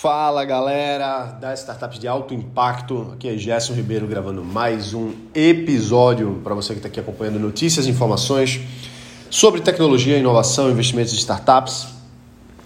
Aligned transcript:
Fala 0.00 0.44
galera 0.46 1.36
das 1.38 1.60
startups 1.60 1.98
de 1.98 2.08
alto 2.08 2.32
impacto, 2.32 3.10
aqui 3.12 3.28
é 3.28 3.36
Gerson 3.36 3.74
Ribeiro 3.74 4.06
gravando 4.06 4.42
mais 4.42 4.94
um 4.94 5.12
episódio 5.34 6.40
para 6.42 6.54
você 6.54 6.72
que 6.72 6.78
está 6.78 6.88
aqui 6.88 6.98
acompanhando 6.98 7.38
notícias 7.38 7.86
e 7.86 7.90
informações 7.90 8.62
sobre 9.28 9.60
tecnologia, 9.60 10.16
inovação, 10.16 10.70
investimentos 10.70 11.12
em 11.12 11.16
startups. 11.16 11.88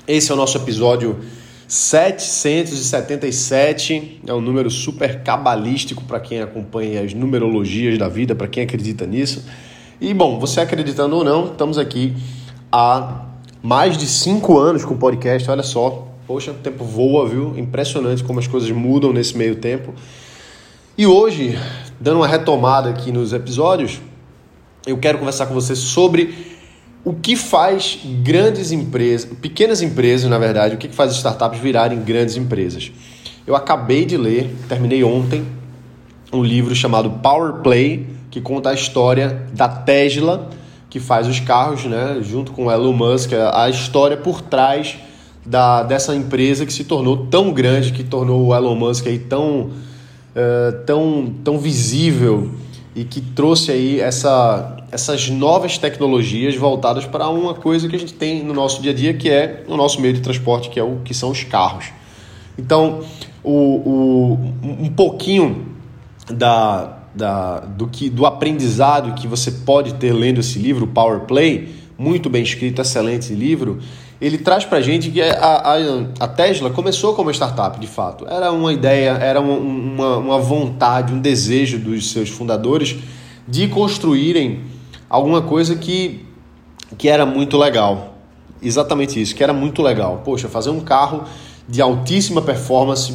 Esse 0.07 0.31
é 0.31 0.35
o 0.35 0.37
nosso 0.37 0.57
episódio 0.59 1.19
777, 1.67 4.21
é 4.25 4.32
um 4.32 4.41
número 4.41 4.71
super 4.71 5.25
cabalístico 5.25 6.05
para 6.05 6.21
quem 6.21 6.41
acompanha 6.41 7.03
as 7.03 7.14
numerologias 7.14 7.98
da 7.98 8.09
vida, 8.09 8.37
para 8.37 8.46
quem 8.46 8.62
acredita 8.62 9.09
nisso. 9.09 9.45
E 10.01 10.14
bom, 10.14 10.39
você 10.39 10.61
acreditando 10.61 11.16
ou 11.16 11.25
não, 11.25 11.46
estamos 11.46 11.79
aqui 11.79 12.14
há 12.71 13.25
mais 13.61 13.98
de 13.98 14.07
cinco 14.07 14.57
anos 14.57 14.85
com 14.85 14.95
o 14.95 14.98
podcast, 14.98 15.51
olha 15.51 15.64
só, 15.64 16.14
Poxa, 16.27 16.52
o 16.52 16.54
tempo 16.54 16.84
voa, 16.84 17.29
viu? 17.29 17.52
Impressionante 17.59 18.24
como 18.24 18.38
as 18.38 18.46
coisas 18.46 18.70
mudam 18.70 19.12
nesse 19.12 19.37
meio 19.37 19.56
tempo. 19.56 19.92
E 20.96 21.06
hoje, 21.06 21.59
dando 22.01 22.16
uma 22.16 22.27
retomada 22.27 22.88
aqui 22.88 23.12
nos 23.12 23.34
episódios, 23.34 24.01
eu 24.87 24.96
quero 24.96 25.18
conversar 25.18 25.46
com 25.46 25.52
você 25.52 25.77
sobre 25.77 26.55
o 27.05 27.12
que 27.12 27.37
faz 27.37 27.98
grandes 28.23 28.73
empresas, 28.73 29.30
pequenas 29.38 29.82
empresas, 29.82 30.30
na 30.30 30.38
verdade, 30.38 30.77
o 30.77 30.79
que 30.79 30.88
faz 30.88 31.12
startups 31.12 31.60
virarem 31.60 32.01
grandes 32.01 32.38
empresas. 32.38 32.91
Eu 33.46 33.54
acabei 33.54 34.06
de 34.06 34.16
ler, 34.16 34.51
terminei 34.66 35.04
ontem, 35.04 35.45
um 36.32 36.43
livro 36.43 36.74
chamado 36.74 37.10
Power 37.23 37.60
Play, 37.62 38.06
que 38.30 38.41
conta 38.41 38.70
a 38.70 38.74
história 38.74 39.43
da 39.52 39.68
Tesla, 39.68 40.48
que 40.88 40.98
faz 40.98 41.29
os 41.29 41.38
carros, 41.38 41.84
né, 41.84 42.20
junto 42.23 42.52
com 42.52 42.73
Elon 42.73 42.95
Musk, 42.95 43.32
a 43.52 43.68
história 43.68 44.16
por 44.16 44.41
trás 44.41 44.96
da, 45.45 45.83
dessa 45.83 46.15
empresa 46.15 46.65
que 46.65 46.73
se 46.73 46.84
tornou 46.84 47.27
tão 47.27 47.52
grande, 47.52 47.93
que 47.93 48.02
tornou 48.02 48.47
o 48.47 48.55
Elon 48.55 48.75
Musk 48.75 49.07
aí 49.07 49.19
tão, 49.19 49.71
uh, 49.71 50.85
tão, 50.87 51.32
tão 51.45 51.59
visível 51.59 52.51
e 52.95 53.05
que 53.05 53.21
trouxe 53.21 53.73
aí 53.73 54.01
essa, 54.01 54.77
essas 54.91 55.29
novas 55.29 55.77
tecnologias 55.77 56.55
voltadas 56.57 57.05
para 57.05 57.29
uma 57.29 57.55
coisa 57.55 57.88
que 57.88 57.96
a 57.96 57.99
gente 57.99 58.15
tem 58.15 58.45
no 58.45 58.55
nosso 58.55 58.80
dia 58.80 58.93
a 58.93 58.95
dia, 58.95 59.15
que 59.15 59.29
é 59.29 59.65
o 59.66 59.77
nosso 59.77 60.01
meio 60.01 60.15
de 60.15 60.21
transporte, 60.21 60.71
que, 60.71 60.79
é 60.79 60.83
o, 60.83 60.99
que 61.05 61.13
são 61.13 61.30
os 61.30 61.43
carros. 61.43 61.87
Então, 62.57 63.01
o, 63.43 63.52
o, 63.52 64.55
um 64.62 64.88
pouquinho 64.88 65.66
da, 66.33 66.99
da, 67.15 67.61
do, 67.61 67.88
que, 67.88 68.09
do 68.09 68.25
aprendizado 68.25 69.15
que 69.15 69.27
você 69.27 69.50
pode 69.50 69.94
ter 69.94 70.12
lendo 70.12 70.38
esse 70.38 70.59
livro, 70.59 70.87
Power 70.87 71.21
Play, 71.21 71.75
muito 71.99 72.31
bem 72.31 72.43
escrito, 72.43 72.81
excelente 72.81 73.34
livro, 73.34 73.81
ele 74.20 74.38
traz 74.38 74.65
para 74.65 74.81
gente 74.81 75.10
que 75.10 75.20
a, 75.20 75.34
a, 75.34 75.75
a, 76.20 76.28
Tesla 76.28 76.70
começou 76.70 77.15
como 77.15 77.31
startup, 77.31 77.78
de 77.78 77.87
fato. 77.87 78.26
Era 78.28 78.53
uma 78.53 78.72
ideia, 78.72 79.10
era 79.10 79.41
uma, 79.41 80.16
uma 80.16 80.38
vontade, 80.38 81.12
um 81.12 81.21
desejo 81.21 81.78
dos 81.78 82.10
seus 82.10 82.28
fundadores 82.28 82.97
de 83.47 83.69
construírem 83.69 84.62
alguma 85.10 85.43
coisa 85.43 85.75
que, 85.76 86.25
que 86.97 87.09
era 87.09 87.26
muito 87.26 87.59
legal. 87.59 88.15
Exatamente 88.62 89.21
isso, 89.21 89.34
que 89.34 89.43
era 89.43 89.53
muito 89.53 89.82
legal. 89.82 90.22
Poxa, 90.25 90.49
fazer 90.49 90.71
um 90.71 90.81
carro 90.81 91.25
de 91.69 91.82
altíssima 91.82 92.41
performance, 92.41 93.15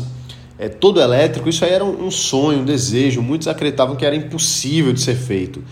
é, 0.58 0.68
todo 0.68 1.00
elétrico, 1.00 1.48
isso 1.48 1.64
aí 1.64 1.72
era 1.72 1.84
um, 1.84 2.08
um 2.08 2.12
sonho, 2.12 2.60
um 2.60 2.66
desejo. 2.66 3.22
Muitos 3.22 3.48
acreditavam 3.48 3.96
que 3.96 4.06
era 4.06 4.16
impossível 4.16 4.92
de 4.94 5.00
ser 5.00 5.16
feito. 5.16 5.64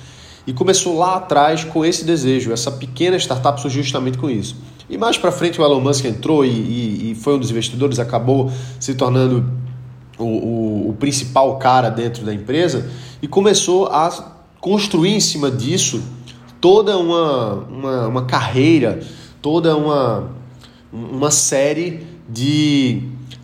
E 0.48 0.54
começou 0.54 0.98
lá 0.98 1.18
atrás 1.18 1.66
com 1.66 1.86
esse 1.86 2.06
desejo. 2.06 2.54
Essa 2.54 2.72
pequena 2.72 3.18
startup 3.18 3.60
surgiu 3.60 3.84
justamente 3.84 4.18
com 4.18 4.30
isso. 4.30 4.56
E 4.90 4.98
mais 4.98 5.18
para 5.18 5.32
frente 5.32 5.60
o 5.60 5.64
Elon 5.64 5.82
Musk 5.82 6.06
entrou 6.06 6.46
e, 6.46 6.50
e, 6.50 7.12
e, 7.12 7.16
foi 7.16 7.36
um 7.36 7.40
dos 7.40 7.52
investidores, 7.52 8.00
acabou 8.00 8.52
se 8.80 8.96
tornando 8.96 9.46
o, 10.18 10.24
o, 10.24 10.90
o 10.90 10.94
principal 10.94 11.58
cara 11.58 11.90
dentro 11.90 12.26
da 12.26 12.34
empresa 12.34 12.90
e 13.22 13.28
começou 13.28 13.88
a 13.88 14.36
construir 14.62 15.14
em 15.14 15.20
cima 15.20 15.52
disso 15.52 16.02
toda 16.62 16.98
uma, 16.98 17.54
uma, 17.70 18.08
uma 18.08 18.26
carreira, 18.26 19.00
toda 19.42 19.76
uma, 19.76 20.32
uma 20.92 21.32
série 21.32 22.06
de, 22.28 23.04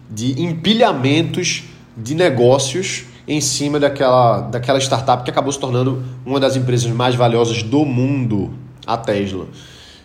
de 0.10 0.42
empilhamentos 0.42 1.64
de 1.96 2.16
negócios 2.16 3.06
em 3.28 3.40
cima 3.40 3.80
daquela, 3.80 4.42
daquela 4.42 4.80
startup 4.80 5.24
que 5.24 5.30
acabou 5.30 5.52
se 5.52 5.60
tornando 5.60 6.04
uma 6.26 6.40
das 6.40 6.56
empresas 6.56 6.92
mais 6.92 7.16
valiosas 7.16 7.64
do 7.64 7.86
mundo, 7.86 8.52
a 8.86 8.98
Tesla. 8.98 9.48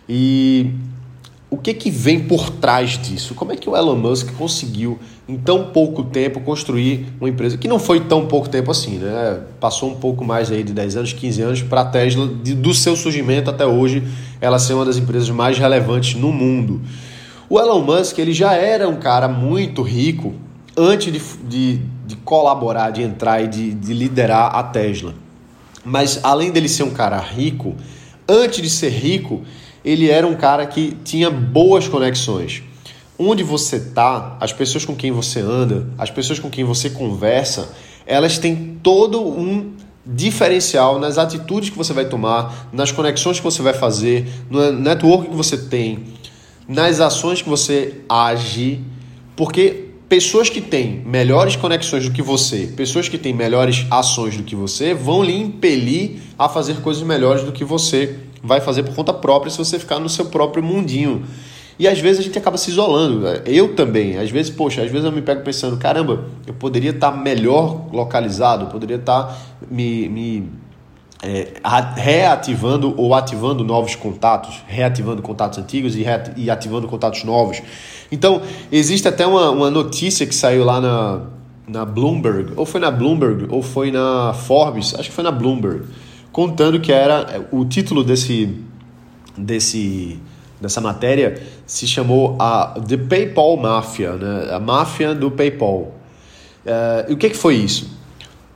E 0.07 0.71
o 1.51 1.57
que, 1.57 1.73
que 1.73 1.89
vem 1.89 2.19
por 2.19 2.49
trás 2.49 2.91
disso? 2.91 3.33
Como 3.33 3.51
é 3.51 3.55
que 3.55 3.67
o 3.67 3.75
Elon 3.75 3.95
Musk 3.95 4.31
conseguiu, 4.37 4.99
em 5.27 5.35
tão 5.35 5.65
pouco 5.65 6.03
tempo, 6.03 6.39
construir 6.41 7.07
uma 7.19 7.27
empresa 7.27 7.57
que 7.57 7.67
não 7.67 7.79
foi 7.79 8.01
tão 8.01 8.27
pouco 8.27 8.47
tempo 8.47 8.69
assim, 8.69 8.99
né? 8.99 9.41
Passou 9.59 9.89
um 9.89 9.95
pouco 9.95 10.23
mais 10.23 10.51
aí 10.51 10.63
de 10.63 10.73
10 10.73 10.97
anos, 10.97 11.13
15 11.13 11.41
anos 11.41 11.61
para 11.63 11.81
a 11.81 11.85
Tesla, 11.85 12.27
de, 12.27 12.53
do 12.53 12.71
seu 12.73 12.95
surgimento 12.95 13.49
até 13.49 13.65
hoje, 13.65 14.03
ela 14.39 14.59
ser 14.59 14.73
uma 14.73 14.85
das 14.85 14.97
empresas 14.97 15.29
mais 15.31 15.57
relevantes 15.57 16.13
no 16.13 16.31
mundo. 16.31 16.81
O 17.49 17.59
Elon 17.59 17.81
Musk 17.81 18.19
ele 18.19 18.31
já 18.31 18.53
era 18.53 18.87
um 18.87 18.97
cara 18.97 19.27
muito 19.27 19.81
rico 19.81 20.35
antes 20.77 21.11
de, 21.11 21.19
de, 21.47 21.81
de 22.05 22.15
colaborar, 22.17 22.91
de 22.91 23.01
entrar 23.01 23.43
e 23.43 23.47
de, 23.47 23.73
de 23.73 23.91
liderar 23.91 24.55
a 24.55 24.61
Tesla. 24.61 25.15
Mas 25.83 26.19
além 26.21 26.51
dele 26.51 26.69
ser 26.69 26.83
um 26.83 26.91
cara 26.91 27.17
rico, 27.17 27.75
antes 28.27 28.61
de 28.61 28.69
ser 28.69 28.89
rico, 28.89 29.41
ele 29.83 30.09
era 30.09 30.25
um 30.25 30.35
cara 30.35 30.65
que 30.65 30.97
tinha 31.03 31.29
boas 31.29 31.87
conexões. 31.87 32.63
Onde 33.17 33.43
você 33.43 33.79
tá, 33.79 34.37
as 34.39 34.53
pessoas 34.53 34.85
com 34.85 34.95
quem 34.95 35.11
você 35.11 35.39
anda, 35.39 35.87
as 35.97 36.09
pessoas 36.09 36.39
com 36.39 36.49
quem 36.49 36.63
você 36.63 36.89
conversa, 36.89 37.69
elas 38.05 38.37
têm 38.37 38.79
todo 38.81 39.21
um 39.21 39.73
diferencial 40.05 40.97
nas 40.99 41.17
atitudes 41.17 41.69
que 41.69 41.77
você 41.77 41.93
vai 41.93 42.05
tomar, 42.05 42.69
nas 42.73 42.91
conexões 42.91 43.37
que 43.37 43.43
você 43.43 43.61
vai 43.61 43.73
fazer, 43.73 44.27
no 44.49 44.71
network 44.71 45.29
que 45.29 45.35
você 45.35 45.57
tem, 45.57 46.05
nas 46.67 46.99
ações 46.99 47.41
que 47.41 47.49
você 47.49 48.01
age, 48.07 48.81
porque 49.35 49.89
pessoas 50.07 50.49
que 50.49 50.59
têm 50.59 51.03
melhores 51.05 51.55
conexões 51.55 52.05
do 52.05 52.11
que 52.11 52.21
você, 52.21 52.73
pessoas 52.75 53.07
que 53.07 53.17
têm 53.17 53.33
melhores 53.33 53.85
ações 53.91 54.35
do 54.35 54.43
que 54.43 54.55
você, 54.55 54.93
vão 54.93 55.23
lhe 55.23 55.39
impelir 55.39 56.21
a 56.37 56.49
fazer 56.49 56.81
coisas 56.81 57.03
melhores 57.03 57.43
do 57.43 57.51
que 57.51 57.63
você 57.63 58.15
vai 58.43 58.61
fazer 58.61 58.83
por 58.83 58.95
conta 58.95 59.13
própria 59.13 59.49
se 59.51 59.57
você 59.57 59.77
ficar 59.79 59.99
no 59.99 60.09
seu 60.09 60.25
próprio 60.25 60.63
mundinho. 60.63 61.23
E 61.77 61.87
às 61.87 61.97
vezes 61.97 62.19
a 62.19 62.23
gente 62.23 62.37
acaba 62.37 62.57
se 62.57 62.69
isolando. 62.69 63.25
Eu 63.45 63.73
também. 63.73 64.17
Às 64.17 64.29
vezes, 64.29 64.51
poxa, 64.51 64.81
às 64.81 64.91
vezes 64.91 65.05
eu 65.05 65.11
me 65.11 65.21
pego 65.21 65.41
pensando, 65.43 65.77
caramba, 65.77 66.25
eu 66.45 66.53
poderia 66.53 66.91
estar 66.91 67.11
melhor 67.11 67.87
localizado, 67.93 68.65
poderia 68.65 68.97
estar 68.97 69.33
me, 69.71 70.09
me 70.09 70.49
é, 71.23 71.53
reativando 71.95 72.93
ou 72.97 73.13
ativando 73.13 73.63
novos 73.63 73.95
contatos, 73.95 74.61
reativando 74.67 75.21
contatos 75.21 75.57
antigos 75.57 75.95
e, 75.95 76.05
e 76.35 76.49
ativando 76.49 76.87
contatos 76.87 77.23
novos. 77.23 77.61
Então, 78.11 78.41
existe 78.71 79.07
até 79.07 79.25
uma, 79.25 79.49
uma 79.49 79.71
notícia 79.71 80.25
que 80.25 80.35
saiu 80.35 80.65
lá 80.65 80.81
na, 80.81 81.21
na 81.67 81.85
Bloomberg, 81.85 82.53
ou 82.55 82.65
foi 82.65 82.81
na 82.81 82.89
Bloomberg, 82.89 83.47
ou 83.49 83.61
foi 83.61 83.91
na 83.91 84.33
Forbes, 84.33 84.95
acho 84.95 85.09
que 85.09 85.15
foi 85.15 85.23
na 85.23 85.31
Bloomberg, 85.31 85.85
contando 86.31 86.79
que 86.79 86.91
era 86.91 87.47
o 87.51 87.65
título 87.65 88.03
desse, 88.03 88.57
desse 89.37 90.19
dessa 90.59 90.81
matéria 90.81 91.41
se 91.65 91.87
chamou 91.87 92.35
a 92.39 92.75
The 92.87 92.97
PayPal 92.97 93.55
Mafia, 93.57 94.13
né? 94.13 94.49
a 94.51 94.59
máfia 94.59 95.15
do 95.15 95.31
PayPal. 95.31 95.93
Uh, 96.65 97.09
e 97.09 97.13
o 97.13 97.17
que, 97.17 97.29
que 97.29 97.37
foi 97.37 97.55
isso? 97.55 97.97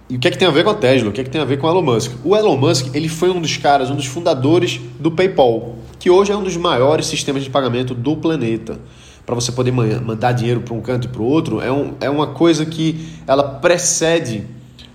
E 0.10 0.18
o 0.18 0.20
que, 0.20 0.28
é 0.28 0.32
que 0.32 0.38
tem 0.38 0.48
a 0.48 0.52
ver 0.52 0.64
com 0.64 0.70
a 0.70 0.76
Tesla? 0.76 1.10
O 1.10 1.12
que, 1.12 1.22
é 1.22 1.24
que 1.24 1.30
tem 1.30 1.42
a 1.42 1.46
ver 1.46 1.58
com 1.58 1.66
o 1.66 1.70
Elon 1.70 1.82
Musk? 1.82 2.12
O 2.24 2.36
Elon 2.36 2.58
Musk 2.58 2.94
ele 2.94 3.08
foi 3.08 3.30
um 3.30 3.40
dos 3.40 3.56
caras, 3.58 3.90
um 3.90 3.96
dos 3.96 4.06
fundadores 4.06 4.80
do 5.00 5.10
PayPal, 5.10 5.76
que 5.98 6.10
hoje 6.10 6.32
é 6.32 6.36
um 6.36 6.44
dos 6.44 6.58
maiores 6.58 7.06
sistemas 7.08 7.44
de 7.44 7.50
pagamento 7.50 7.96
do 7.96 8.18
planeta. 8.18 8.78
Para 9.26 9.34
você 9.34 9.54
poder 9.54 9.72
mandar 9.72 10.34
dinheiro 10.34 10.60
para 10.60 10.74
um 10.74 10.82
canto 10.82 11.06
e 11.06 11.08
para 11.08 11.22
o 11.22 11.26
outro, 11.26 11.62
é, 11.62 11.72
um, 11.72 11.94
é 12.02 12.10
uma 12.10 12.28
coisa 12.28 12.66
que 12.66 13.08
ela 13.26 13.44
precede 13.44 14.46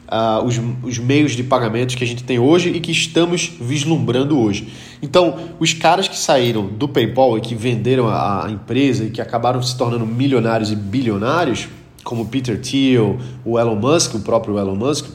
uh, 0.09 0.45
os, 0.45 0.61
os 0.83 0.99
meios 0.99 1.33
de 1.33 1.43
pagamentos 1.43 1.95
que 1.95 2.03
a 2.03 2.07
gente 2.07 2.25
tem 2.25 2.39
hoje 2.39 2.71
e 2.71 2.81
que 2.81 2.91
estamos 2.91 3.53
vislumbrando 3.61 4.39
hoje. 4.39 4.69
Então, 5.03 5.37
os 5.61 5.73
caras 5.73 6.09
que 6.09 6.19
saíram 6.19 6.67
do 6.67 6.89
PayPal 6.89 7.39
e 7.39 7.41
que 7.41 7.55
venderam 7.55 8.09
a, 8.09 8.47
a 8.47 8.51
empresa 8.51 9.05
e 9.05 9.11
que 9.11 9.21
acabaram 9.21 9.63
se 9.63 9.77
tornando 9.77 10.07
milionários 10.07 10.73
e 10.73 10.77
bilionários, 10.77 11.69
como 12.03 12.27
Peter 12.27 12.61
Thiel, 12.61 13.19
o 13.45 13.59
Elon 13.59 13.77
Musk, 13.77 14.15
o 14.15 14.21
próprio 14.21 14.59
Elon 14.59 14.75
Musk, 14.75 15.07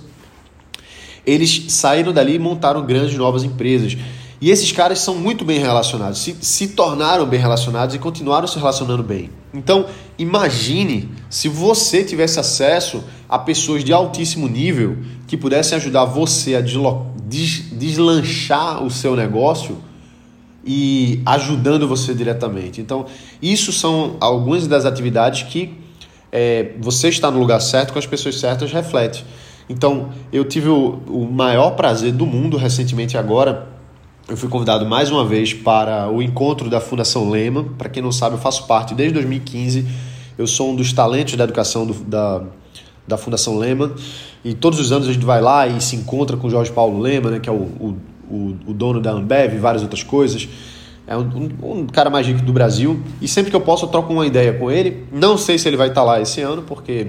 eles 1.26 1.66
saíram 1.70 2.12
dali 2.12 2.36
e 2.36 2.40
montaram 2.40 2.86
grandes 2.86 3.18
novas 3.18 3.44
empresas. 3.44 3.98
E 4.44 4.52
esses 4.52 4.74
caras 4.74 5.00
são 5.00 5.16
muito 5.16 5.46
bem 5.46 5.58
relacionados, 5.58 6.20
se, 6.20 6.36
se 6.42 6.68
tornaram 6.68 7.26
bem 7.26 7.40
relacionados 7.40 7.96
e 7.96 7.98
continuaram 7.98 8.46
se 8.46 8.60
relacionando 8.60 9.02
bem. 9.02 9.30
Então, 9.54 9.86
imagine 10.20 11.10
se 11.30 11.48
você 11.48 12.04
tivesse 12.04 12.42
acesso 12.42 13.02
a 13.30 13.40
pessoas 13.40 13.86
de 13.86 13.94
altíssimo 13.94 14.50
nível 14.50 14.98
que 15.28 15.38
pudessem 15.38 15.78
ajudar 15.78 16.04
você 16.04 16.56
a 16.56 16.62
des 16.62 17.70
deslanchar 17.72 18.84
o 18.84 18.92
seu 18.92 19.16
negócio 19.16 19.78
e 20.66 21.22
ajudando 21.26 21.88
você 21.88 22.14
diretamente. 22.14 22.82
Então, 22.82 23.06
isso 23.42 23.72
são 23.72 24.18
algumas 24.20 24.68
das 24.68 24.84
atividades 24.84 25.44
que 25.44 25.74
é, 26.34 26.74
você 26.82 27.08
está 27.08 27.32
no 27.32 27.40
lugar 27.40 27.62
certo 27.62 27.94
com 27.94 28.00
as 28.00 28.06
pessoas 28.06 28.38
certas 28.38 28.74
reflete. 28.74 29.24
Então, 29.70 30.10
eu 30.34 30.44
tive 30.44 30.68
o, 30.68 31.00
o 31.08 31.32
maior 31.32 31.78
prazer 31.78 32.12
do 32.12 32.26
mundo 32.26 32.58
recentemente 32.58 33.18
agora. 33.18 33.72
Eu 34.26 34.38
fui 34.38 34.48
convidado 34.48 34.86
mais 34.86 35.12
uma 35.12 35.26
vez 35.26 35.54
para 35.54 36.10
o 36.10 36.22
encontro 36.22 36.70
da 36.70 36.80
Fundação 36.80 37.30
Lema. 37.30 37.66
Para 37.78 37.90
quem 37.90 38.02
não 38.02 38.12
sabe, 38.12 38.38
eu 38.38 38.40
faço 38.40 38.66
parte 38.66 38.96
desde 38.96 39.16
2015. 39.16 39.86
Eu 40.38 40.48
sou 40.48 40.72
um 40.72 40.76
dos 40.78 40.94
talentos 40.94 41.36
da 41.36 41.44
educação 41.44 41.86
do, 41.86 41.94
da, 41.94 42.42
da 43.06 43.18
Fundação 43.18 43.58
Lema. 43.58 43.94
E 44.42 44.54
todos 44.54 44.80
os 44.80 44.94
anos 44.94 45.10
a 45.10 45.12
gente 45.12 45.26
vai 45.26 45.42
lá 45.42 45.68
e 45.68 45.82
se 45.82 45.98
encontra 45.98 46.38
com 46.38 46.48
o 46.48 46.50
Jorge 46.50 46.72
Paulo 46.72 47.00
Lema, 47.00 47.32
né, 47.32 47.40
que 47.42 47.50
é 47.50 47.52
o, 47.52 47.98
o, 48.30 48.58
o, 48.66 48.74
dono 48.74 49.02
da 49.02 49.12
Ambev 49.12 49.56
e 49.56 49.58
várias 49.58 49.84
outras 49.84 50.04
coisas. 50.04 50.48
É 51.06 51.18
um, 51.18 51.50
um, 51.62 51.80
um, 51.80 51.88
cara 51.88 52.10
mais 52.10 52.26
rico 52.26 52.42
do 52.44 52.54
Brasil. 52.54 53.02
E 53.22 53.28
sempre 53.28 53.52
que 53.52 53.56
eu 53.58 53.62
posso, 53.62 53.84
eu 53.84 53.90
troco 53.90 54.14
uma 54.14 54.26
ideia 54.26 54.54
com 54.54 54.72
ele. 54.72 55.06
Não 55.12 55.38
sei 55.38 55.60
se 55.60 55.68
ele 55.68 55.76
vai 55.76 55.90
estar 55.90 56.02
lá 56.02 56.22
esse 56.22 56.40
ano, 56.40 56.62
porque, 56.62 57.08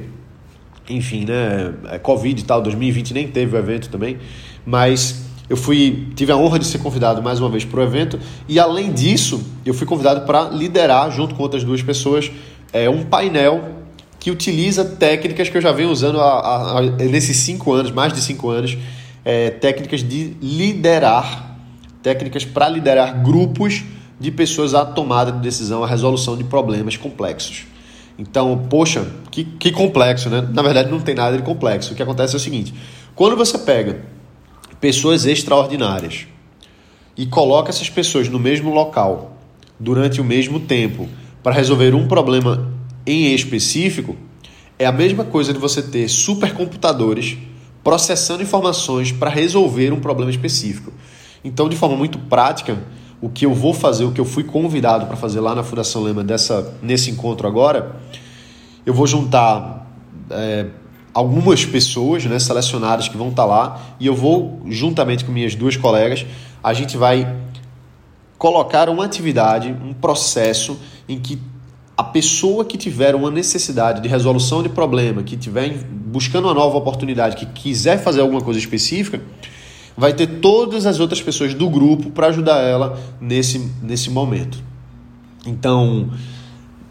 enfim, 0.90 1.24
né? 1.24 1.74
É 1.92 1.98
Covid 2.00 2.40
e 2.40 2.44
tal, 2.44 2.60
2020 2.60 3.14
nem 3.14 3.28
teve 3.28 3.54
o 3.54 3.58
evento 3.58 3.88
também. 3.88 4.18
Mas 4.66 5.32
eu 5.48 5.56
fui 5.56 6.08
tive 6.14 6.32
a 6.32 6.36
honra 6.36 6.58
de 6.58 6.66
ser 6.66 6.78
convidado 6.78 7.22
mais 7.22 7.40
uma 7.40 7.48
vez 7.48 7.64
para 7.64 7.80
o 7.80 7.82
evento. 7.82 8.18
E 8.48 8.58
além 8.58 8.92
disso, 8.92 9.42
eu 9.64 9.74
fui 9.74 9.86
convidado 9.86 10.22
para 10.26 10.48
liderar, 10.48 11.10
junto 11.10 11.34
com 11.34 11.42
outras 11.42 11.62
duas 11.64 11.82
pessoas, 11.82 12.30
é, 12.72 12.88
um 12.88 13.04
painel 13.04 13.70
que 14.18 14.30
utiliza 14.30 14.84
técnicas 14.84 15.50
que 15.50 15.56
eu 15.56 15.60
já 15.60 15.70
venho 15.70 15.90
usando 15.90 16.18
há, 16.18 16.80
nesses 16.98 17.36
cinco 17.38 17.72
anos, 17.72 17.90
mais 17.90 18.12
de 18.12 18.22
cinco 18.22 18.48
anos, 18.48 18.76
é, 19.24 19.50
técnicas 19.50 20.02
de 20.02 20.34
liderar 20.40 21.52
técnicas 22.02 22.44
para 22.44 22.68
liderar 22.68 23.22
grupos 23.22 23.82
de 24.20 24.30
pessoas 24.30 24.74
à 24.74 24.84
tomada 24.84 25.32
de 25.32 25.40
decisão, 25.40 25.82
à 25.82 25.86
resolução 25.86 26.36
de 26.36 26.44
problemas 26.44 26.96
complexos. 26.96 27.64
Então, 28.18 28.66
poxa, 28.68 29.06
que, 29.30 29.44
que 29.44 29.72
complexo, 29.72 30.30
né? 30.30 30.46
Na 30.52 30.62
verdade, 30.62 30.90
não 30.90 31.00
tem 31.00 31.14
nada 31.14 31.36
de 31.36 31.42
complexo. 31.42 31.92
O 31.92 31.96
que 31.96 32.02
acontece 32.02 32.34
é 32.34 32.36
o 32.36 32.40
seguinte: 32.40 32.72
quando 33.14 33.36
você 33.36 33.58
pega 33.58 34.02
pessoas 34.84 35.24
extraordinárias 35.24 36.26
e 37.16 37.24
coloca 37.24 37.70
essas 37.70 37.88
pessoas 37.88 38.28
no 38.28 38.38
mesmo 38.38 38.70
local 38.70 39.34
durante 39.80 40.20
o 40.20 40.24
mesmo 40.24 40.60
tempo 40.60 41.08
para 41.42 41.54
resolver 41.54 41.94
um 41.94 42.06
problema 42.06 42.70
em 43.06 43.34
específico, 43.34 44.14
é 44.78 44.84
a 44.84 44.92
mesma 44.92 45.24
coisa 45.24 45.54
de 45.54 45.58
você 45.58 45.80
ter 45.80 46.06
supercomputadores 46.10 47.38
processando 47.82 48.42
informações 48.42 49.10
para 49.10 49.30
resolver 49.30 49.90
um 49.90 50.00
problema 50.00 50.30
específico. 50.30 50.92
Então, 51.42 51.66
de 51.66 51.76
forma 51.76 51.96
muito 51.96 52.18
prática, 52.18 52.76
o 53.22 53.30
que 53.30 53.46
eu 53.46 53.54
vou 53.54 53.72
fazer, 53.72 54.04
o 54.04 54.12
que 54.12 54.20
eu 54.20 54.26
fui 54.26 54.44
convidado 54.44 55.06
para 55.06 55.16
fazer 55.16 55.40
lá 55.40 55.54
na 55.54 55.62
Fundação 55.62 56.02
Lema 56.02 56.22
dessa, 56.22 56.76
nesse 56.82 57.10
encontro 57.10 57.48
agora, 57.48 57.96
eu 58.84 58.92
vou 58.92 59.06
juntar 59.06 59.90
é, 60.28 60.66
algumas 61.14 61.64
pessoas 61.64 62.24
né, 62.24 62.38
selecionadas 62.38 63.08
que 63.08 63.16
vão 63.16 63.28
estar 63.28 63.44
tá 63.44 63.48
lá 63.48 63.80
e 64.00 64.06
eu 64.06 64.14
vou, 64.14 64.60
juntamente 64.66 65.24
com 65.24 65.30
minhas 65.30 65.54
duas 65.54 65.76
colegas, 65.76 66.26
a 66.62 66.74
gente 66.74 66.96
vai 66.96 67.34
colocar 68.36 68.90
uma 68.90 69.04
atividade, 69.04 69.74
um 69.82 69.94
processo 69.94 70.76
em 71.08 71.18
que 71.20 71.40
a 71.96 72.02
pessoa 72.02 72.64
que 72.64 72.76
tiver 72.76 73.14
uma 73.14 73.30
necessidade 73.30 74.00
de 74.02 74.08
resolução 74.08 74.62
de 74.62 74.68
problema, 74.68 75.22
que 75.22 75.36
estiver 75.36 75.72
buscando 75.88 76.46
uma 76.48 76.54
nova 76.54 76.76
oportunidade, 76.76 77.36
que 77.36 77.46
quiser 77.46 78.02
fazer 78.02 78.20
alguma 78.20 78.40
coisa 78.40 78.58
específica, 78.58 79.22
vai 79.96 80.12
ter 80.12 80.26
todas 80.40 80.86
as 80.86 80.98
outras 80.98 81.22
pessoas 81.22 81.54
do 81.54 81.70
grupo 81.70 82.10
para 82.10 82.26
ajudar 82.26 82.60
ela 82.60 82.98
nesse, 83.20 83.70
nesse 83.80 84.10
momento. 84.10 84.58
Então, 85.46 86.10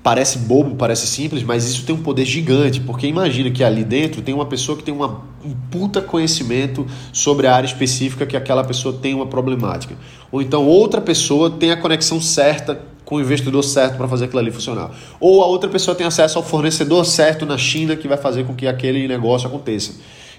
parece 0.04 0.40
bobo, 0.40 0.76
parece 0.76 1.08
simples, 1.08 1.42
mas 1.44 1.66
isso 1.66 1.86
tem 1.86 1.96
um 1.96 2.04
poder 2.04 2.26
gigante, 2.26 2.82
porque 2.82 3.08
imagina 3.08 3.50
que 3.50 3.64
ali 3.64 3.86
dentro 3.86 4.22
tem 4.22 4.36
uma 4.36 4.46
pessoa 4.46 4.78
que 4.78 4.84
tem 4.84 4.94
uma, 4.94 5.22
um 5.44 5.56
puta 5.72 6.02
conhecimento 6.02 6.86
sobre 7.14 7.48
a 7.48 7.56
área 7.56 7.66
específica 7.66 8.26
que 8.26 8.36
aquela 8.36 8.66
pessoa 8.66 8.94
tem 9.02 9.14
uma 9.14 9.26
problemática. 9.26 9.96
Ou 10.30 10.42
então 10.42 10.68
outra 10.68 11.00
pessoa 11.00 11.50
tem 11.50 11.72
a 11.72 11.78
conexão 11.78 12.22
certa 12.22 12.82
com 13.06 13.16
o 13.16 13.22
investidor 13.22 13.64
certo 13.64 13.98
para 13.98 14.08
fazer 14.08 14.26
aquilo 14.26 14.40
ali 14.40 14.52
funcionar. 14.52 14.92
Ou 15.20 15.42
a 15.42 15.46
outra 15.46 15.70
pessoa 15.70 15.96
tem 15.96 16.06
acesso 16.06 16.38
ao 16.38 16.44
fornecedor 16.44 17.06
certo 17.06 17.46
na 17.46 17.58
China 17.58 17.96
que 17.96 18.08
vai 18.08 18.18
fazer 18.18 18.46
com 18.46 18.54
que 18.54 18.68
aquele 18.68 19.08
negócio 19.08 19.48
aconteça. 19.48 19.94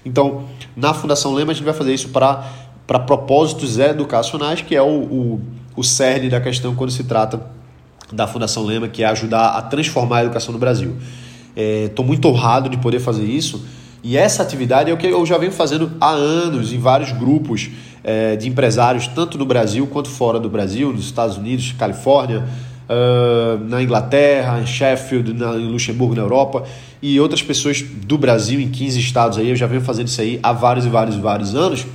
Então, 0.05 0.43
na 0.75 0.93
Fundação 0.93 1.33
Lema, 1.33 1.51
a 1.51 1.55
gente 1.55 1.63
vai 1.63 1.73
fazer 1.73 1.93
isso 1.93 2.09
para 2.09 2.99
propósitos 2.99 3.79
educacionais, 3.79 4.61
que 4.61 4.75
é 4.75 4.81
o, 4.81 4.87
o, 4.87 5.41
o 5.75 5.83
cerne 5.83 6.29
da 6.29 6.39
questão 6.39 6.75
quando 6.75 6.91
se 6.91 7.03
trata 7.03 7.55
da 8.11 8.27
Fundação 8.27 8.63
Lema, 8.63 8.87
que 8.87 9.03
é 9.03 9.07
ajudar 9.07 9.49
a 9.49 9.61
transformar 9.61 10.19
a 10.19 10.23
educação 10.23 10.53
no 10.53 10.59
Brasil. 10.59 10.95
Estou 11.55 12.05
é, 12.05 12.07
muito 12.07 12.27
honrado 12.27 12.69
de 12.69 12.77
poder 12.77 12.99
fazer 12.99 13.25
isso. 13.25 13.65
E 14.03 14.17
essa 14.17 14.43
atividade 14.43 14.91
é 14.91 14.93
o 14.93 14.97
que 14.97 15.07
eu 15.07 15.25
já 15.25 15.37
venho 15.37 15.51
fazendo 15.51 15.91
há 15.99 16.11
anos 16.11 16.71
em 16.71 16.77
vários 16.77 17.11
grupos 17.11 17.69
é, 18.03 18.35
de 18.35 18.47
empresários, 18.47 19.07
tanto 19.07 19.37
no 19.37 19.45
Brasil 19.45 19.87
quanto 19.87 20.09
fora 20.09 20.39
do 20.39 20.47
Brasil, 20.47 20.93
nos 20.93 21.05
Estados 21.05 21.37
Unidos, 21.37 21.71
Califórnia, 21.71 22.45
uh, 22.89 23.63
na 23.67 23.81
Inglaterra, 23.81 24.59
em 24.61 24.65
Sheffield, 24.67 25.33
na, 25.33 25.55
em 25.55 25.67
Luxemburgo, 25.67 26.15
na 26.15 26.21
Europa, 26.21 26.63
e 27.01 27.19
outras 27.19 27.41
pessoas 27.41 27.81
do 27.81 28.17
Brasil 28.17 28.59
em 28.59 28.69
15 28.69 28.99
estados 28.99 29.37
aí. 29.37 29.49
Eu 29.49 29.55
já 29.55 29.67
venho 29.67 29.81
fazendo 29.81 30.07
isso 30.07 30.21
aí 30.21 30.39
há 30.41 30.53
vários 30.53 30.85
e 30.85 30.89
vários 30.89 31.15
vários 31.15 31.55
anos. 31.55 31.85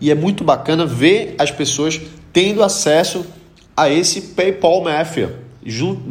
E 0.00 0.10
é 0.10 0.14
muito 0.14 0.42
bacana 0.42 0.84
ver 0.84 1.34
as 1.38 1.50
pessoas 1.50 2.00
tendo 2.32 2.62
acesso 2.62 3.24
a 3.76 3.88
esse 3.88 4.20
PayPal 4.34 4.82
Mafia. 4.82 5.41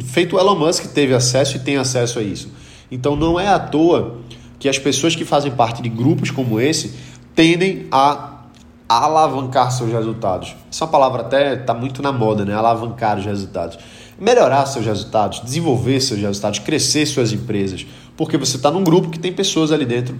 Feito 0.04 0.36
o 0.36 0.40
Elon 0.40 0.56
Musk 0.56 0.86
teve 0.86 1.14
acesso 1.14 1.56
e 1.56 1.60
tem 1.60 1.76
acesso 1.76 2.18
a 2.18 2.22
isso. 2.22 2.50
Então 2.90 3.16
não 3.16 3.38
é 3.38 3.48
à 3.48 3.58
toa 3.58 4.18
que 4.58 4.68
as 4.68 4.78
pessoas 4.78 5.14
que 5.14 5.24
fazem 5.24 5.52
parte 5.52 5.82
de 5.82 5.88
grupos 5.88 6.30
como 6.30 6.60
esse 6.60 6.94
tendem 7.34 7.86
a 7.90 8.42
alavancar 8.88 9.72
seus 9.72 9.90
resultados. 9.90 10.54
Essa 10.70 10.86
palavra 10.86 11.22
até 11.22 11.54
está 11.54 11.72
muito 11.72 12.02
na 12.02 12.12
moda, 12.12 12.44
né? 12.44 12.54
Alavancar 12.54 13.18
os 13.18 13.24
resultados 13.24 13.78
melhorar 14.22 14.66
seus 14.66 14.86
resultados, 14.86 15.40
desenvolver 15.42 16.00
seus 16.00 16.20
resultados, 16.20 16.60
crescer 16.60 17.06
suas 17.06 17.32
empresas, 17.32 17.84
porque 18.16 18.36
você 18.36 18.56
está 18.56 18.70
num 18.70 18.84
grupo 18.84 19.10
que 19.10 19.18
tem 19.18 19.32
pessoas 19.32 19.72
ali 19.72 19.84
dentro 19.84 20.16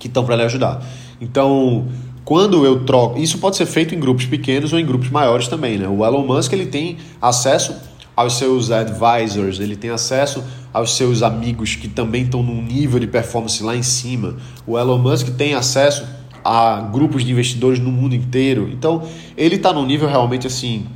que 0.00 0.08
estão 0.08 0.24
para 0.24 0.34
lhe 0.34 0.42
ajudar. 0.42 0.82
Então, 1.20 1.86
quando 2.24 2.64
eu 2.64 2.84
troco, 2.84 3.18
isso 3.18 3.38
pode 3.38 3.56
ser 3.56 3.66
feito 3.66 3.94
em 3.94 4.00
grupos 4.00 4.26
pequenos 4.26 4.72
ou 4.72 4.80
em 4.80 4.84
grupos 4.84 5.10
maiores 5.10 5.46
também, 5.46 5.78
né? 5.78 5.86
O 5.86 6.04
Elon 6.04 6.26
Musk 6.26 6.52
ele 6.52 6.66
tem 6.66 6.96
acesso 7.22 7.74
aos 8.20 8.36
seus 8.36 8.70
advisors, 8.70 9.60
ele 9.60 9.76
tem 9.76 9.90
acesso 9.90 10.42
aos 10.72 10.96
seus 10.96 11.22
amigos 11.22 11.74
que 11.74 11.88
também 11.88 12.22
estão 12.22 12.42
num 12.42 12.62
nível 12.62 13.00
de 13.00 13.06
performance 13.06 13.62
lá 13.62 13.74
em 13.74 13.82
cima. 13.82 14.36
O 14.66 14.78
Elon 14.78 14.98
Musk 14.98 15.28
tem 15.36 15.54
acesso 15.54 16.06
a 16.44 16.80
grupos 16.80 17.24
de 17.24 17.32
investidores 17.32 17.78
no 17.78 17.90
mundo 17.90 18.14
inteiro. 18.14 18.68
Então, 18.72 19.02
ele 19.36 19.56
está 19.56 19.72
num 19.72 19.84
nível 19.84 20.08
realmente 20.08 20.46
assim 20.46 20.86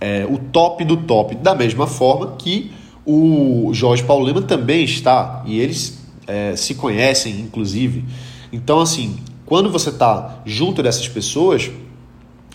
é, 0.00 0.26
o 0.28 0.38
top 0.38 0.84
do 0.84 0.98
top, 0.98 1.34
da 1.36 1.54
mesma 1.54 1.86
forma 1.86 2.36
que 2.38 2.70
o 3.06 3.70
Jorge 3.72 4.02
Paulo 4.02 4.24
Lema 4.24 4.42
também 4.42 4.84
está, 4.84 5.42
e 5.46 5.58
eles 5.58 5.98
é, 6.26 6.54
se 6.56 6.74
conhecem, 6.74 7.40
inclusive. 7.40 8.04
Então, 8.52 8.80
assim, 8.80 9.16
quando 9.46 9.70
você 9.70 9.90
está 9.90 10.38
junto 10.44 10.82
dessas 10.82 11.08
pessoas, 11.08 11.70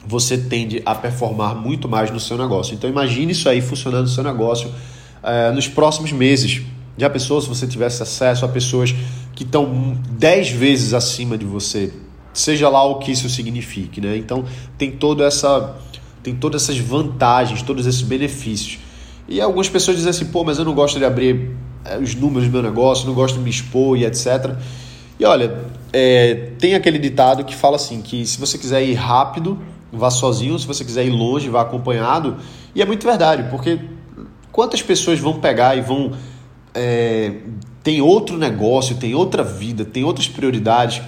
você 0.10 0.40
tende 0.40 0.82
a 0.84 0.96
performar 0.96 1.56
muito 1.56 1.88
mais 1.88 2.10
no 2.10 2.20
seu 2.20 2.36
negócio. 2.36 2.74
Então, 2.74 2.90
imagine 2.90 3.32
isso 3.32 3.48
aí 3.48 3.62
funcionando 3.62 4.06
no 4.06 4.08
seu 4.08 4.24
negócio 4.24 4.72
é, 5.22 5.52
nos 5.52 5.68
próximos 5.68 6.12
meses. 6.12 6.64
Já 6.98 7.08
pensou 7.12 7.40
se 7.40 7.48
você 7.48 7.68
tivesse 7.68 8.02
acesso 8.02 8.44
a 8.44 8.48
pessoas 8.48 8.92
que 9.36 9.44
estão 9.44 9.96
10 10.10 10.50
vezes 10.50 10.96
acima 10.96 11.38
de 11.38 11.46
você, 11.46 11.94
seja 12.34 12.68
lá 12.70 12.84
o 12.84 12.96
que 12.96 13.12
isso 13.12 13.30
signifique, 13.30 14.02
né? 14.02 14.18
Então, 14.18 14.46
tem 14.80 14.90
toda 14.90 15.24
essa 15.26 15.78
tem 16.24 16.36
todas 16.36 16.64
essas 16.64 16.80
vantagens, 16.80 17.62
todos 17.62 17.86
esses 17.86 18.02
benefícios. 18.02 18.80
E 19.28 19.40
algumas 19.40 19.70
pessoas 19.70 19.96
dizem 19.96 20.10
assim, 20.10 20.26
pô, 20.26 20.44
mas 20.44 20.58
eu 20.58 20.66
não 20.66 20.74
gosto 20.74 20.98
de 20.98 21.06
abrir 21.06 21.52
eh, 21.86 21.98
os 22.00 22.16
números 22.16 22.50
do 22.50 22.52
meu 22.52 22.64
negócio, 22.64 23.06
não 23.08 23.14
gosto 23.14 23.36
de 23.36 23.42
me 23.42 23.50
expor 23.50 23.96
e 23.96 24.06
etc. 24.06 24.56
E 25.20 25.24
olha, 25.24 25.60
é, 25.94 26.50
tem 26.60 26.76
aquele 26.76 26.98
ditado 26.98 27.46
que 27.46 27.56
fala 27.56 27.76
assim, 27.76 28.02
que 28.02 28.26
se 28.26 28.40
você 28.40 28.58
quiser 28.58 28.84
ir 28.84 28.96
rápido, 28.96 29.58
vá 29.92 30.10
sozinho, 30.10 30.58
se 30.58 30.68
você 30.68 30.84
quiser 30.84 31.06
ir 31.06 31.12
longe, 31.12 31.50
vá 31.50 31.62
acompanhado. 31.62 32.38
E 32.74 32.82
é 32.82 32.86
muito 32.86 33.06
verdade, 33.06 33.50
porque 33.50 33.80
quantas 34.52 34.82
pessoas 34.82 35.20
vão 35.20 35.40
pegar 35.40 35.78
e 35.78 35.82
vão... 35.82 36.12
É, 36.74 37.34
tem 37.82 38.02
outro 38.02 38.38
negócio, 38.38 38.98
tem 38.98 39.16
outra 39.16 39.44
vida, 39.44 39.84
tem 39.84 40.04
outras 40.04 40.28
prioridades 40.28 41.02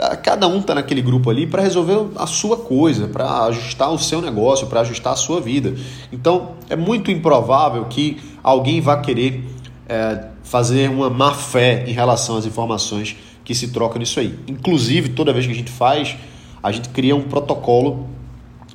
Tá, 0.00 0.16
cada 0.16 0.48
um 0.48 0.60
está 0.60 0.74
naquele 0.74 1.02
grupo 1.02 1.28
ali 1.28 1.46
para 1.46 1.60
resolver 1.60 2.08
a 2.16 2.26
sua 2.26 2.56
coisa, 2.56 3.06
para 3.06 3.44
ajustar 3.44 3.92
o 3.92 3.98
seu 3.98 4.22
negócio, 4.22 4.66
para 4.66 4.80
ajustar 4.80 5.12
a 5.12 5.16
sua 5.16 5.42
vida. 5.42 5.74
Então 6.10 6.52
é 6.70 6.74
muito 6.74 7.10
improvável 7.10 7.84
que 7.84 8.16
alguém 8.42 8.80
vá 8.80 8.96
querer 8.96 9.44
é, 9.86 10.28
fazer 10.42 10.88
uma 10.88 11.10
má 11.10 11.34
fé 11.34 11.84
em 11.86 11.92
relação 11.92 12.38
às 12.38 12.46
informações 12.46 13.14
que 13.44 13.54
se 13.54 13.72
trocam 13.72 13.98
nisso 13.98 14.18
aí. 14.18 14.38
Inclusive, 14.48 15.10
toda 15.10 15.34
vez 15.34 15.44
que 15.44 15.52
a 15.52 15.54
gente 15.54 15.70
faz, 15.70 16.16
a 16.62 16.72
gente 16.72 16.88
cria 16.88 17.14
um 17.14 17.24
protocolo 17.24 18.08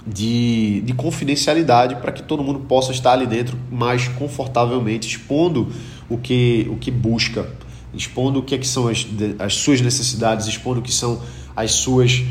de, 0.05 0.81
de 0.81 0.93
confidencialidade 0.93 1.95
para 1.95 2.12
que 2.12 2.24
todo 2.24 2.43
mundo 2.43 2.59
possa 2.59 2.91
estar 2.91 3.13
ali 3.13 3.25
dentro 3.25 3.57
mais 3.71 4.07
confortavelmente, 4.07 5.07
expondo 5.07 5.71
o 6.09 6.17
que, 6.17 6.67
o 6.69 6.77
que 6.77 6.91
busca 6.91 7.47
expondo 7.95 8.39
o 8.39 8.43
que, 8.43 8.55
é 8.55 8.57
que 8.57 8.67
são 8.67 8.88
as, 8.88 9.07
as 9.39 9.55
suas 9.55 9.81
necessidades, 9.81 10.47
expondo 10.47 10.79
o 10.79 10.83
que 10.83 10.91
são 10.91 11.21
as 11.55 11.71
suas 11.71 12.24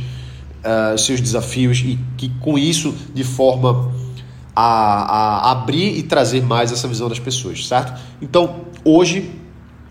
uh, 0.64 0.98
seus 0.98 1.20
desafios 1.20 1.78
e 1.78 1.98
que 2.16 2.28
com 2.40 2.58
isso 2.58 2.94
de 3.14 3.24
forma 3.24 3.92
a, 4.54 5.48
a 5.48 5.50
abrir 5.52 5.98
e 5.98 6.02
trazer 6.02 6.42
mais 6.42 6.70
essa 6.70 6.86
visão 6.86 7.08
das 7.08 7.18
pessoas, 7.18 7.66
certo? 7.66 7.98
Então 8.20 8.66
hoje 8.84 9.30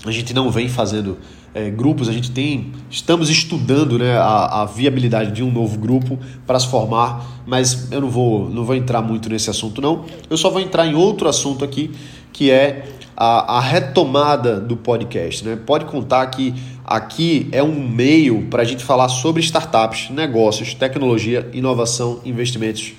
a 0.06 0.12
gente 0.12 0.34
não 0.34 0.52
vem 0.52 0.70
fazendo 0.70 1.18
é, 1.54 1.70
grupos, 1.70 2.10
a 2.10 2.12
gente 2.12 2.32
tem, 2.32 2.72
estamos 2.90 3.30
estudando 3.30 4.00
né, 4.00 4.18
a, 4.18 4.62
a 4.62 4.66
viabilidade 4.66 5.32
de 5.32 5.44
um 5.44 5.52
novo 5.52 5.78
grupo 5.78 6.18
para 6.48 6.60
se 6.60 6.68
formar, 6.68 7.44
mas 7.46 7.92
eu 7.92 8.02
não 8.02 8.10
vou, 8.10 8.50
não 8.50 8.66
vou 8.66 8.76
entrar 8.76 9.02
muito 9.02 9.30
nesse 9.30 9.50
assunto 9.50 9.80
não. 9.80 10.06
Eu 10.30 10.38
só 10.38 10.50
vou 10.50 10.60
entrar 10.60 10.88
em 10.88 10.96
outro 10.96 11.28
assunto 11.28 11.64
aqui, 11.64 11.92
que 12.32 12.50
é 12.50 12.86
a, 13.16 13.58
a 13.58 13.60
retomada 13.60 14.60
do 14.60 14.76
podcast. 14.76 15.46
Né? 15.46 15.56
Pode 15.56 15.86
contar 15.86 16.26
que 16.28 16.56
aqui 16.84 17.48
é 17.52 17.62
um 17.62 17.88
meio 17.88 18.48
para 18.50 18.64
a 18.64 18.66
gente 18.66 18.84
falar 18.84 19.10
sobre 19.10 19.42
startups, 19.42 20.10
negócios, 20.10 20.74
tecnologia, 20.74 21.48
inovação, 21.54 22.20
investimentos 22.26 22.94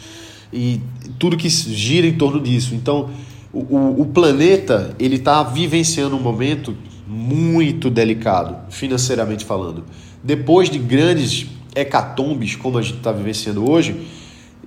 e 0.52 0.80
tudo 1.18 1.36
que 1.36 1.48
gira 1.48 2.06
em 2.06 2.14
torno 2.14 2.40
disso. 2.40 2.74
Então, 2.74 3.10
o, 3.52 4.02
o 4.02 4.06
planeta 4.06 4.94
ele 4.98 5.16
está 5.16 5.42
vivenciando 5.42 6.16
um 6.16 6.20
momento 6.20 6.76
muito 7.06 7.90
delicado, 7.90 8.56
financeiramente 8.70 9.44
falando. 9.44 9.84
Depois 10.22 10.70
de 10.70 10.78
grandes 10.78 11.46
hecatombes, 11.74 12.56
como 12.56 12.78
a 12.78 12.82
gente 12.82 12.98
está 12.98 13.12
vivenciando 13.12 13.68
hoje, 13.70 14.06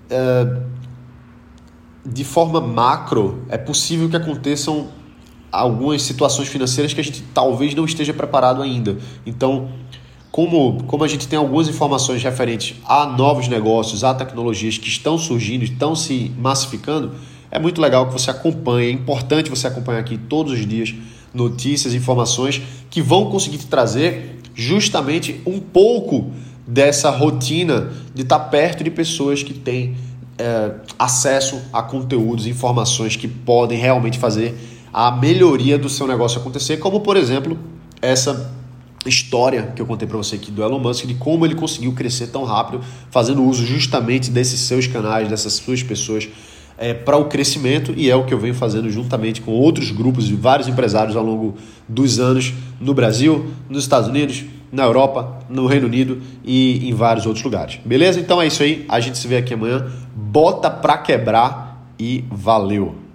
é, 0.10 0.62
de 2.06 2.24
forma 2.24 2.62
macro, 2.62 3.44
é 3.50 3.58
possível 3.58 4.10
que 4.10 4.16
aconteçam 4.16 4.88
algumas 5.52 6.02
situações 6.04 6.48
financeiras 6.48 6.94
que 6.94 7.02
a 7.02 7.04
gente 7.04 7.24
talvez 7.34 7.74
não 7.74 7.86
esteja 7.86 8.14
preparado 8.14 8.62
ainda. 8.62 8.98
Então, 9.26 9.70
como, 10.32 10.84
como 10.84 11.04
a 11.04 11.08
gente 11.08 11.28
tem 11.28 11.40
algumas 11.40 11.68
informações 11.68 12.22
referentes 12.22 12.76
a 12.86 13.06
novos 13.06 13.48
negócios, 13.48 14.04
a 14.04 14.14
tecnologias 14.14 14.78
que 14.78 14.88
estão 14.88 15.18
surgindo, 15.18 15.64
estão 15.64 15.96
se 15.96 16.32
massificando, 16.38 17.14
é 17.50 17.58
muito 17.58 17.82
legal 17.82 18.06
que 18.08 18.14
você 18.14 18.30
acompanhe, 18.30 18.90
é 18.90 18.92
importante 18.92 19.50
você 19.50 19.68
acompanhar 19.68 20.00
aqui 20.00 20.18
todos 20.18 20.54
os 20.54 20.66
dias 20.66 20.94
notícias, 21.34 21.94
informações 21.94 22.62
que 22.90 23.02
vão 23.02 23.30
conseguir 23.30 23.58
te 23.58 23.68
trazer 23.68 24.40
justamente 24.56 25.42
um 25.46 25.60
pouco 25.60 26.32
dessa 26.66 27.10
rotina 27.10 27.92
de 28.14 28.24
estar 28.24 28.40
perto 28.40 28.84
de 28.84 28.92
pessoas 28.92 29.44
que 29.44 29.54
têm 29.54 29.96
é, 30.38 30.72
acesso 30.98 31.62
a 31.72 31.82
conteúdos, 31.82 32.46
informações 32.46 33.16
que 33.16 33.28
podem 33.28 33.78
realmente 33.78 34.20
fazer 34.20 34.56
a 34.92 35.12
melhoria 35.12 35.78
do 35.78 35.90
seu 35.90 36.08
negócio 36.08 36.40
acontecer, 36.40 36.78
como 36.78 37.00
por 37.02 37.16
exemplo 37.16 37.58
essa 38.02 38.52
história 39.06 39.72
que 39.76 39.82
eu 39.82 39.86
contei 39.86 40.08
para 40.08 40.18
você 40.18 40.36
aqui 40.36 40.52
do 40.52 40.62
Elon 40.62 40.80
Musk 40.80 41.06
de 41.06 41.14
como 41.14 41.46
ele 41.46 41.56
conseguiu 41.56 41.94
crescer 41.94 42.28
tão 42.28 42.44
rápido 42.44 42.84
fazendo 43.10 43.44
uso 43.44 43.66
justamente 43.66 44.30
desses 44.30 44.60
seus 44.62 44.88
canais, 44.88 45.30
dessas 45.30 45.54
suas 45.54 45.82
pessoas 45.82 46.28
é, 46.78 46.94
para 46.94 47.18
o 47.18 47.26
crescimento 47.26 47.94
e 47.96 48.10
é 48.10 48.16
o 48.16 48.24
que 48.24 48.34
eu 48.34 48.40
venho 48.40 48.54
fazendo 48.54 48.90
juntamente 48.90 49.42
com 49.42 49.52
outros 49.52 49.92
grupos 49.92 50.30
e 50.30 50.34
vários 50.34 50.68
empresários 50.68 51.16
ao 51.16 51.24
longo 51.24 51.56
dos 51.88 52.20
anos 52.20 52.54
no 52.80 52.94
Brasil, 52.94 53.48
nos 53.70 53.84
Estados 53.84 54.08
Unidos, 54.08 54.46
na 54.72 54.84
Europa, 54.84 55.40
no 55.50 55.66
Reino 55.66 55.88
Unido 55.88 56.22
e 56.44 56.88
em 56.90 56.94
vários 56.94 57.26
outros 57.26 57.44
lugares. 57.44 57.80
Beleza? 57.84 58.20
Então 58.20 58.42
é 58.42 58.48
isso 58.48 58.62
aí. 58.62 58.86
A 58.88 59.00
gente 59.00 59.18
se 59.18 59.28
vê 59.28 59.38
aqui 59.38 59.54
amanhã. 59.54 59.88
Bota 60.16 60.70
pra 60.70 60.98
quebrar 60.98 61.88
e 61.98 62.24
valeu! 62.30 63.07